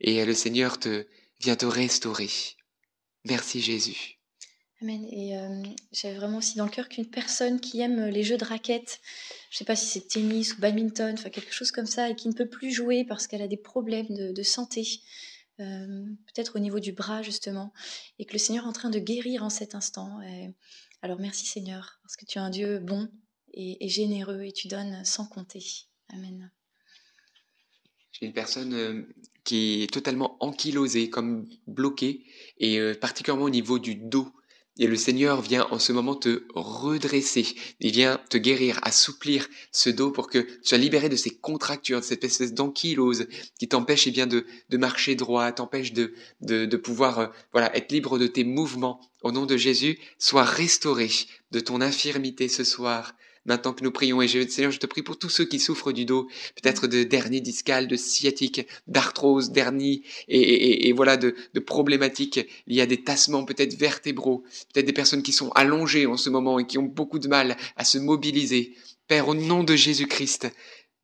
[0.00, 1.06] et le Seigneur te
[1.40, 2.28] vient te restaurer.
[3.24, 4.18] Merci Jésus.
[4.82, 5.06] Amen.
[5.12, 5.62] Et euh,
[5.92, 9.00] j'avais vraiment aussi dans le cœur qu'une personne qui aime les jeux de raquettes,
[9.50, 12.16] je ne sais pas si c'est tennis ou badminton, enfin quelque chose comme ça, et
[12.16, 14.84] qui ne peut plus jouer parce qu'elle a des problèmes de santé,
[15.60, 17.72] euh, peut-être au niveau du bras justement,
[18.18, 20.20] et que le Seigneur est en train de guérir en cet instant.
[21.02, 23.08] alors merci Seigneur, parce que tu es un Dieu bon
[23.54, 25.64] et, généreux et tu donnes sans compter.
[26.08, 26.50] Amen.
[28.12, 29.02] J'ai une personne euh,
[29.44, 32.24] qui est totalement ankylosée, comme bloquée,
[32.58, 34.30] et euh, particulièrement au niveau du dos.
[34.78, 37.46] Et le Seigneur vient en ce moment te redresser.
[37.80, 42.00] Il vient te guérir, assouplir ce dos pour que tu sois libéré de ces contractures,
[42.00, 43.26] de cette espèce d'ankylose
[43.58, 47.74] qui t'empêche eh bien de, de marcher droit, t'empêche de, de, de pouvoir euh, voilà
[47.76, 49.00] être libre de tes mouvements.
[49.22, 51.10] Au nom de Jésus, sois restauré
[51.50, 53.14] de ton infirmité ce soir
[53.44, 54.22] maintenant que nous prions.
[54.22, 56.28] Et je, Seigneur, je te prie pour tous ceux qui souffrent du dos,
[56.60, 62.86] peut-être de dernier discal, de sciatique, d'arthrose, d'hernie, et, voilà, de, de problématiques liées à
[62.86, 66.78] des tassements peut-être vertébraux, peut-être des personnes qui sont allongées en ce moment et qui
[66.78, 68.74] ont beaucoup de mal à se mobiliser.
[69.08, 70.48] Père, au nom de Jésus-Christ,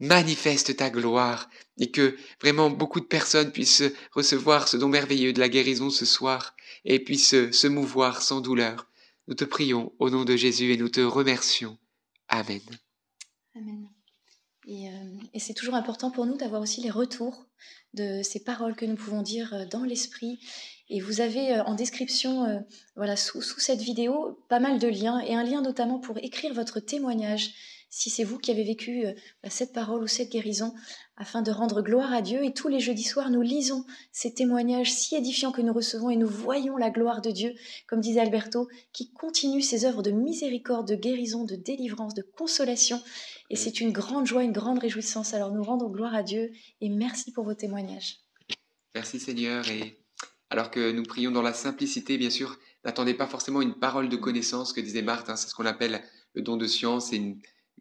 [0.00, 3.82] manifeste ta gloire et que vraiment beaucoup de personnes puissent
[4.12, 8.86] recevoir ce don merveilleux de la guérison ce soir et puissent se mouvoir sans douleur.
[9.26, 11.78] Nous te prions au nom de Jésus et nous te remercions.
[12.28, 12.60] Amen.
[13.54, 13.88] Amen.
[14.68, 17.46] Euh, et, c'est toujours important pour nous d'avoir aussi les retours
[17.94, 20.40] de ces paroles que nous pouvons dire euh, dans l'esprit.
[20.90, 22.64] Et vous avez euh, en description,
[22.96, 26.52] voilà, sous, sous, cette vidéo, pas mal de liens, et un lien notamment pour écrire
[26.52, 27.54] votre témoignage
[27.90, 29.12] si c'est vous qui avez vécu euh,
[29.42, 30.74] bah, cette parole ou cette guérison,
[31.16, 32.44] afin de rendre gloire à Dieu.
[32.44, 36.16] Et tous les jeudis soirs, nous lisons ces témoignages si édifiants que nous recevons et
[36.16, 37.54] nous voyons la gloire de Dieu,
[37.86, 43.02] comme disait Alberto, qui continue ses œuvres de miséricorde, de guérison, de délivrance, de consolation.
[43.50, 45.34] Et c'est une grande joie, une grande réjouissance.
[45.34, 48.20] Alors nous rendons gloire à Dieu et merci pour vos témoignages.
[48.94, 49.68] Merci Seigneur.
[49.68, 49.98] Et
[50.50, 54.16] alors que nous prions dans la simplicité, bien sûr, n'attendez pas forcément une parole de
[54.16, 55.30] connaissance que disait Marthe.
[55.30, 55.36] Hein.
[55.36, 56.02] c'est ce qu'on appelle
[56.34, 57.12] le don de science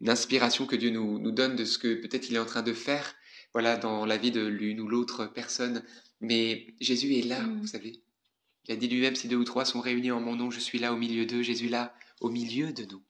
[0.00, 2.72] l'inspiration que Dieu nous, nous donne de ce que peut-être il est en train de
[2.72, 3.14] faire,
[3.52, 5.82] voilà, dans la vie de l'une ou l'autre personne.
[6.20, 7.60] Mais Jésus est là, mm.
[7.60, 8.02] vous savez.
[8.66, 10.78] Il a dit lui-même, si deux ou trois sont réunis en mon nom, je suis
[10.78, 13.02] là au milieu d'eux, Jésus là au milieu de nous.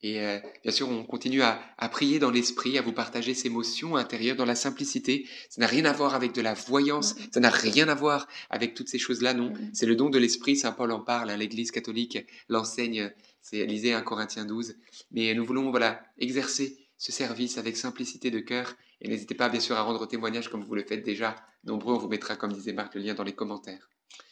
[0.00, 3.48] Et euh, bien sûr, on continue à, à prier dans l'esprit, à vous partager ces
[3.48, 5.26] émotions intérieures dans la simplicité.
[5.50, 7.22] Ça n'a rien à voir avec de la voyance, mm.
[7.34, 9.50] ça n'a rien à voir avec toutes ces choses-là, non.
[9.50, 9.70] Mm.
[9.72, 13.92] C'est le don de l'esprit, Saint Paul en parle, hein, l'Église catholique l'enseigne c'est lisez
[13.92, 14.76] 1 Corinthiens 12.
[15.10, 18.74] Mais nous voulons voilà exercer ce service avec simplicité de cœur.
[19.00, 21.36] Et n'hésitez pas bien sûr à rendre témoignage comme vous le faites déjà.
[21.64, 23.88] Nombreux, on vous mettra, comme disait Marc, le lien dans les commentaires.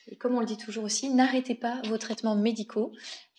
[0.09, 2.93] Et comme on le dit toujours aussi, n'arrêtez pas vos traitements médicaux.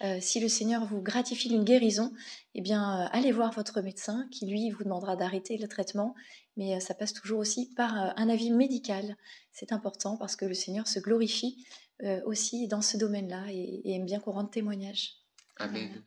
[0.04, 2.12] Euh, si le Seigneur vous gratifie d'une guérison,
[2.56, 6.14] eh bien, euh, allez voir votre médecin qui, lui, vous demandera d'arrêter le traitement.
[6.58, 9.16] Mais euh, ça passe toujours aussi par un avis médical.
[9.52, 11.66] C'est important parce que le Seigneur se glorifie
[12.28, 15.16] aussi dans ce domaine-là et, et aime bien qu'on rende témoignage.
[15.60, 16.04] Amen.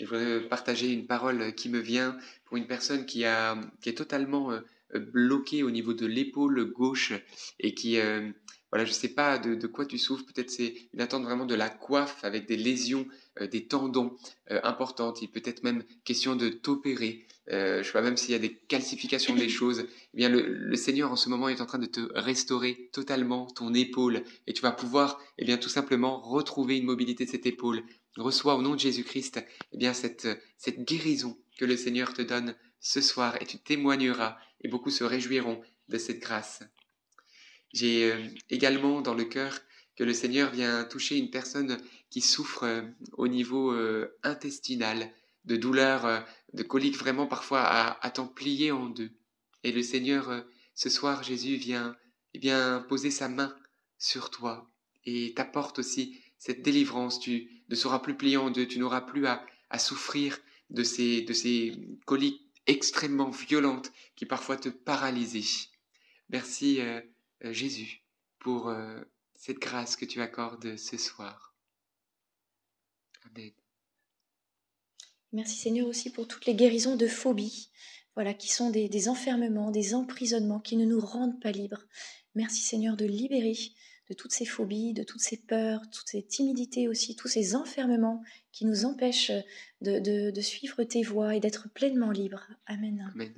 [0.00, 2.16] je voudrais partager une parole qui me vient
[2.46, 4.52] pour une personne qui, a, qui est totalement
[4.94, 7.12] euh, bloquée au niveau de l'épaule gauche
[7.60, 8.30] et qui, euh,
[8.70, 11.54] voilà, je ne sais pas de, quoi tu souffres, peut-être c'est une attente vraiment de
[11.54, 13.06] la coiffe avec des lésions,
[13.40, 14.16] euh, des tendons
[14.62, 18.34] importantes, il peut être même question de t'opérer, je ne sais pas même s'il y
[18.34, 19.84] a des calcifications des choses,
[20.14, 23.46] eh bien le, le, Seigneur en ce moment est en train de te restaurer totalement
[23.46, 27.46] ton épaule et tu vas pouvoir eh bien tout simplement retrouver une mobilité de cette
[27.46, 27.82] épaule,
[28.20, 32.54] reçois au nom de Jésus-Christ eh bien cette, cette guérison que le Seigneur te donne
[32.80, 36.62] ce soir et tu témoigneras et beaucoup se réjouiront de cette grâce.
[37.72, 39.60] J'ai euh, également dans le cœur
[39.96, 41.78] que le Seigneur vient toucher une personne
[42.10, 45.12] qui souffre euh, au niveau euh, intestinal,
[45.44, 49.10] de douleurs, de coliques vraiment parfois à, à t'en plier en deux.
[49.64, 50.44] Et le Seigneur,
[50.74, 51.96] ce soir, Jésus vient,
[52.34, 53.56] eh bien, poser sa main
[53.96, 54.70] sur toi
[55.04, 59.44] et t'apporte aussi cette délivrance, tu ne seras plus deux, tu n'auras plus à,
[59.78, 60.38] souffrir
[60.70, 61.72] de ces, de ces
[62.06, 65.68] coliques extrêmement violentes qui parfois te paralysent.
[66.30, 67.00] Merci euh,
[67.44, 68.02] euh, Jésus
[68.38, 69.00] pour euh,
[69.34, 71.54] cette grâce que tu accordes ce soir.
[73.24, 73.52] Amen.
[75.32, 77.70] Merci Seigneur aussi pour toutes les guérisons de phobie,
[78.14, 81.84] voilà, qui sont des, des enfermements, des emprisonnements qui ne nous rendent pas libres.
[82.34, 83.56] Merci Seigneur de libérer
[84.08, 88.22] de toutes ces phobies, de toutes ces peurs, toutes ces timidités aussi, tous ces enfermements
[88.52, 89.32] qui nous empêchent
[89.80, 92.46] de, suivre tes voies et d'être pleinement libres.
[92.66, 93.10] Amen.
[93.14, 93.32] Amen.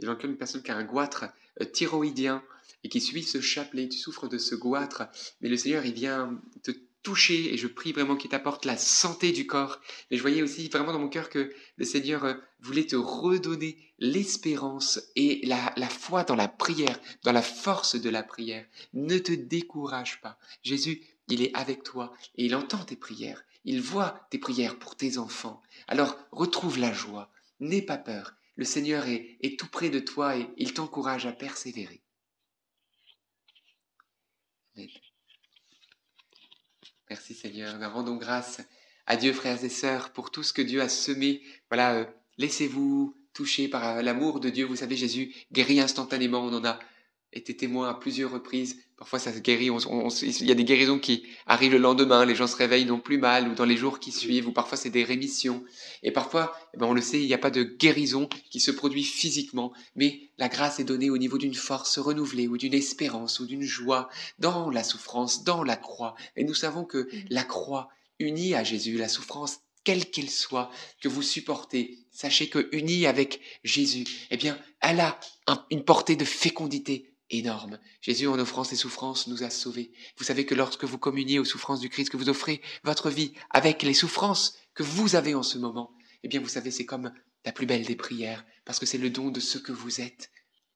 [0.00, 1.26] Y a une personne qui a un goitre
[1.60, 2.42] euh, thyroïdien
[2.82, 5.08] et qui suit ce chapelet, tu souffres de ce goitre,
[5.40, 6.72] mais le Seigneur, il vient te
[7.04, 9.78] toucher et je prie vraiment qu'il t'apporte la santé du corps.
[10.10, 13.78] Mais je voyais aussi vraiment dans mon cœur que le Seigneur euh, voulait te redonner
[14.00, 18.66] l'espérance et la, foi dans la prière, dans la force de la prière.
[18.92, 20.38] Ne te décourage pas.
[20.62, 23.44] Jésus, il est avec toi et il entend tes prières.
[23.64, 25.62] Il voit tes prières pour tes enfants.
[25.86, 27.30] Alors retrouve la joie.
[27.60, 28.34] N'aie pas peur.
[28.56, 32.02] Le Seigneur est, est tout près de toi et il t'encourage à persévérer.
[37.14, 37.78] Merci Seigneur.
[37.78, 38.60] Nous rendons grâce
[39.06, 41.42] à Dieu, frères et sœurs, pour tout ce que Dieu a semé.
[41.70, 42.04] Voilà, euh,
[42.38, 44.64] laissez-vous toucher par euh, l'amour de Dieu.
[44.64, 46.40] Vous savez, Jésus guérit instantanément.
[46.40, 46.76] On en a
[47.34, 48.78] été témoin à plusieurs reprises.
[48.96, 49.68] Parfois, ça se guérit.
[50.22, 52.24] il y a des guérisons qui arrivent le lendemain.
[52.24, 54.78] Les gens se réveillent, non plus mal, ou dans les jours qui suivent, ou parfois
[54.78, 55.64] c'est des rémissions.
[56.02, 58.70] Et parfois, eh ben, on le sait, il n'y a pas de guérison qui se
[58.70, 63.40] produit physiquement, mais la grâce est donnée au niveau d'une force renouvelée, ou d'une espérance,
[63.40, 64.08] ou d'une joie
[64.38, 66.14] dans la souffrance, dans la croix.
[66.36, 67.88] Et nous savons que la croix
[68.20, 70.70] unie à Jésus, la souffrance quelle qu'elle soit,
[71.00, 75.20] que vous supportez, sachez que unie avec Jésus, eh bien, elle a
[75.70, 77.78] une portée de fécondité énorme.
[78.00, 79.92] Jésus, en offrant ses souffrances, nous a sauvés.
[80.16, 83.32] Vous savez que lorsque vous communiez aux souffrances du Christ, que vous offrez votre vie
[83.50, 87.12] avec les souffrances que vous avez en ce moment, eh bien, vous savez, c'est comme
[87.44, 90.30] la plus belle des prières, parce que c'est le don de ce que vous êtes,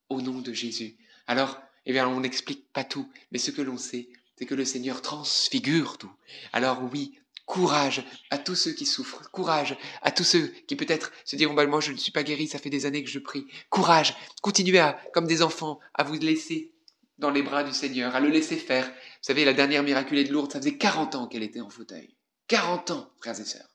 [0.09, 0.97] au nom de Jésus.
[1.27, 4.65] Alors, eh bien, on n'explique pas tout, mais ce que l'on sait, c'est que le
[4.65, 6.13] Seigneur transfigure tout.
[6.53, 7.19] Alors oui,
[7.49, 9.31] Courage à tous ceux qui souffrent.
[9.31, 12.47] Courage à tous ceux qui peut-être se diront, bah, moi je ne suis pas guéri,
[12.47, 13.47] ça fait des années que je prie.
[13.71, 14.15] Courage.
[14.43, 16.75] Continuez à, comme des enfants, à vous laisser
[17.17, 18.87] dans les bras du Seigneur, à le laisser faire.
[18.87, 22.15] Vous savez, la dernière miraculée de Lourdes, ça faisait 40 ans qu'elle était en fauteuil.
[22.49, 23.71] 40 ans, frères et sœurs.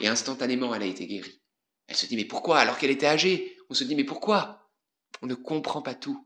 [0.00, 1.40] Et instantanément, elle a été guérie.
[1.86, 4.70] Elle se dit, mais pourquoi Alors qu'elle était âgée, on se dit, mais pourquoi?
[5.22, 6.22] On ne comprend pas tout.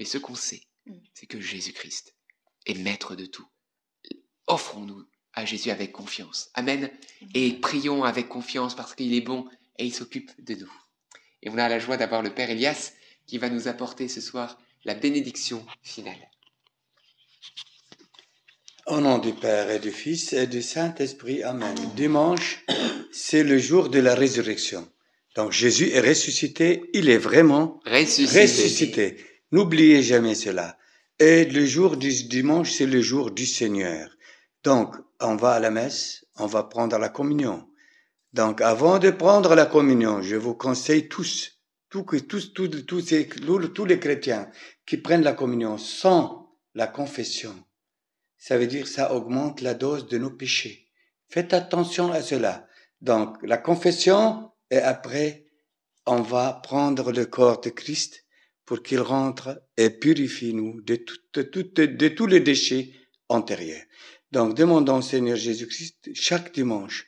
[0.00, 0.96] Mais ce qu'on sait, mm.
[1.14, 2.16] c'est que Jésus-Christ
[2.66, 3.46] est maître de tout.
[4.48, 6.50] Offrons-nous à Jésus avec confiance.
[6.54, 6.90] Amen.
[7.34, 9.46] Et prions avec confiance parce qu'il est bon
[9.78, 10.72] et il s'occupe de nous.
[11.42, 12.92] Et on a la joie d'avoir le Père Elias
[13.26, 16.30] qui va nous apporter ce soir la bénédiction finale.
[18.86, 21.42] Au nom du Père et du Fils et du Saint-Esprit.
[21.42, 21.74] Amen.
[21.96, 22.64] Dimanche,
[23.12, 24.86] c'est le jour de la résurrection.
[25.36, 28.42] Donc Jésus est ressuscité, il est vraiment ressuscité.
[28.42, 29.16] ressuscité.
[29.52, 30.78] N'oubliez jamais cela.
[31.18, 34.10] Et le jour du dimanche, c'est le jour du Seigneur.
[34.64, 37.68] Donc, on va à la messe, on va prendre la communion.
[38.32, 43.84] Donc, avant de prendre la communion, je vous conseille tous, tous, tous, tous, tous, tous
[43.84, 44.50] les chrétiens
[44.86, 47.54] qui prennent la communion sans la confession.
[48.36, 50.90] Ça veut dire ça augmente la dose de nos péchés.
[51.28, 52.66] Faites attention à cela.
[53.00, 55.46] Donc, la confession et après,
[56.06, 58.24] on va prendre le corps de Christ
[58.66, 61.02] pour qu'il rentre et purifie nous de,
[61.34, 62.92] de tous les déchets
[63.28, 63.84] antérieurs.
[64.34, 67.06] Donc demandons au Seigneur Jésus-Christ chaque dimanche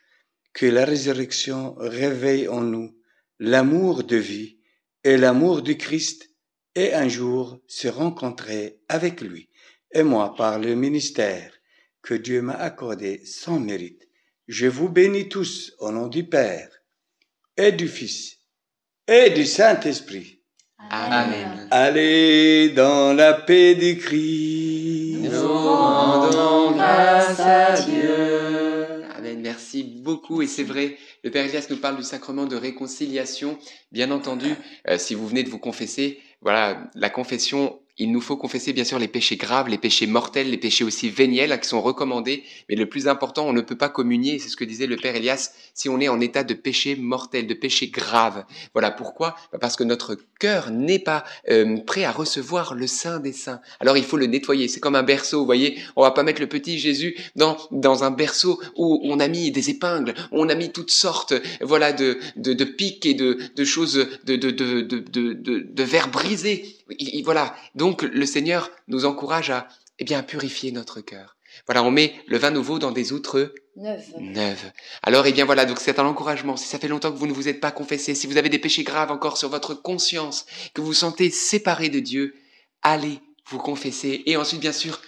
[0.52, 2.96] que la résurrection réveille en nous
[3.40, 4.58] l'amour de vie
[5.02, 6.30] et l'amour du Christ
[6.76, 9.48] et un jour se rencontrer avec lui.
[9.92, 11.50] Et moi, par le ministère
[12.00, 14.08] que Dieu m'a accordé sans mérite,
[14.46, 16.70] je vous bénis tous au nom du Père
[17.56, 18.38] et du Fils
[19.08, 20.42] et du Saint-Esprit.
[20.90, 21.66] Amen.
[21.72, 25.32] Allez dans la paix du Christ.
[25.32, 26.55] Nous rendons
[26.94, 29.04] grâce à Dieu.
[29.14, 29.40] Amen.
[29.40, 30.42] Merci beaucoup.
[30.42, 33.58] Et c'est vrai, le Père Elias nous parle du sacrement de réconciliation.
[33.92, 34.54] Bien entendu,
[34.88, 38.84] euh, si vous venez de vous confesser, voilà, la confession il nous faut confesser bien
[38.84, 42.44] sûr les péchés graves, les péchés mortels, les péchés aussi véniels hein, qui sont recommandés.
[42.68, 45.16] Mais le plus important, on ne peut pas communier, c'est ce que disait le Père
[45.16, 48.44] Elias, si on est en état de péché mortel, de péché grave.
[48.74, 53.18] Voilà pourquoi bah, Parce que notre cœur n'est pas euh, prêt à recevoir le Saint
[53.18, 53.60] des Saints.
[53.80, 54.68] Alors il faut le nettoyer.
[54.68, 55.78] C'est comme un berceau, vous voyez.
[55.96, 59.50] On va pas mettre le petit Jésus dans, dans un berceau où on a mis
[59.50, 61.32] des épingles, on a mis toutes sortes
[61.62, 66.10] voilà, de, de, de pics et de, de choses, de, de, de, de, de verres
[66.10, 66.75] brisés
[67.24, 67.54] voilà.
[67.74, 69.68] Donc, le Seigneur nous encourage à,
[69.98, 71.36] eh bien, purifier notre cœur.
[71.66, 74.72] Voilà, on met le vin nouveau dans des outres neuves.
[75.02, 76.56] Alors, eh bien voilà, donc c'est un encouragement.
[76.56, 78.58] Si ça fait longtemps que vous ne vous êtes pas confessé, si vous avez des
[78.58, 82.34] péchés graves encore sur votre conscience, que vous vous sentez séparé de Dieu,
[82.82, 85.00] allez vous confesser et ensuite, bien sûr,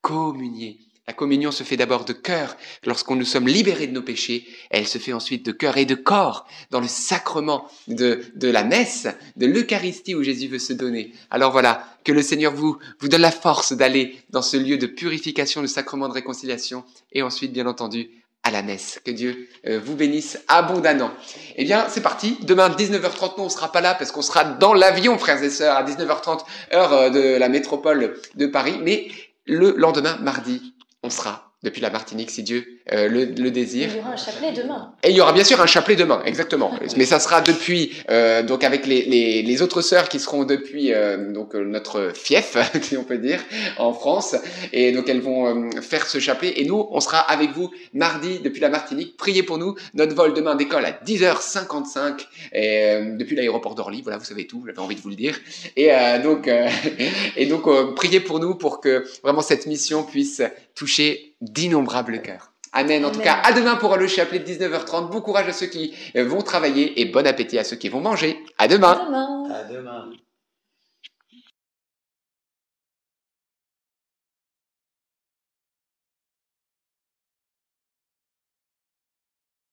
[0.00, 0.78] communier.
[1.06, 2.56] La communion se fait d'abord de cœur.
[2.86, 5.94] Lorsqu'on nous sommes libérés de nos péchés, elle se fait ensuite de cœur et de
[5.94, 11.12] corps dans le sacrement de, de la messe, de l'Eucharistie où Jésus veut se donner.
[11.30, 14.86] Alors voilà, que le Seigneur vous, vous donne la force d'aller dans ce lieu de
[14.86, 18.10] purification, le sacrement de réconciliation et ensuite, bien entendu,
[18.42, 19.00] à la messe.
[19.04, 21.10] Que Dieu euh, vous bénisse abondamment.
[21.56, 22.38] Eh bien, c'est parti.
[22.42, 25.76] Demain, 19h30, nous, on sera pas là parce qu'on sera dans l'avion, frères et sœurs,
[25.76, 26.40] à 19h30,
[26.72, 28.78] heure euh, de la métropole de Paris.
[28.82, 29.08] Mais
[29.46, 30.73] le lendemain, mardi,
[31.04, 33.88] on sera depuis la Martinique, si Dieu euh, le, le, désire.
[33.90, 34.92] Il y aura un chapelet demain.
[35.02, 36.70] Et il y aura bien sûr un chapelet demain, exactement.
[36.98, 40.92] Mais ça sera depuis, euh, donc avec les, les, les, autres sœurs qui seront depuis
[40.92, 43.42] euh, donc euh, notre fief, si on peut dire,
[43.78, 44.36] en France.
[44.74, 46.52] Et donc elles vont euh, faire ce chapelet.
[46.56, 49.16] Et nous, on sera avec vous mardi depuis la Martinique.
[49.16, 49.74] Priez pour nous.
[49.94, 54.02] Notre vol demain décolle à 10h55 et, depuis l'aéroport d'Orly.
[54.02, 54.62] Voilà, vous savez tout.
[54.66, 55.40] J'avais envie de vous le dire.
[55.76, 55.90] Et
[56.22, 56.50] donc,
[57.36, 60.42] et donc priez pour nous pour que vraiment cette mission puisse
[60.74, 62.52] toucher d'innombrables cœurs.
[62.72, 63.04] Amen.
[63.04, 65.10] En tout cas, à demain pour le chapelet de 19h30.
[65.10, 68.36] Bon courage à ceux qui vont travailler et bon appétit à ceux qui vont manger.
[68.58, 68.92] À demain.
[68.92, 69.48] À demain.
[69.50, 70.10] À demain.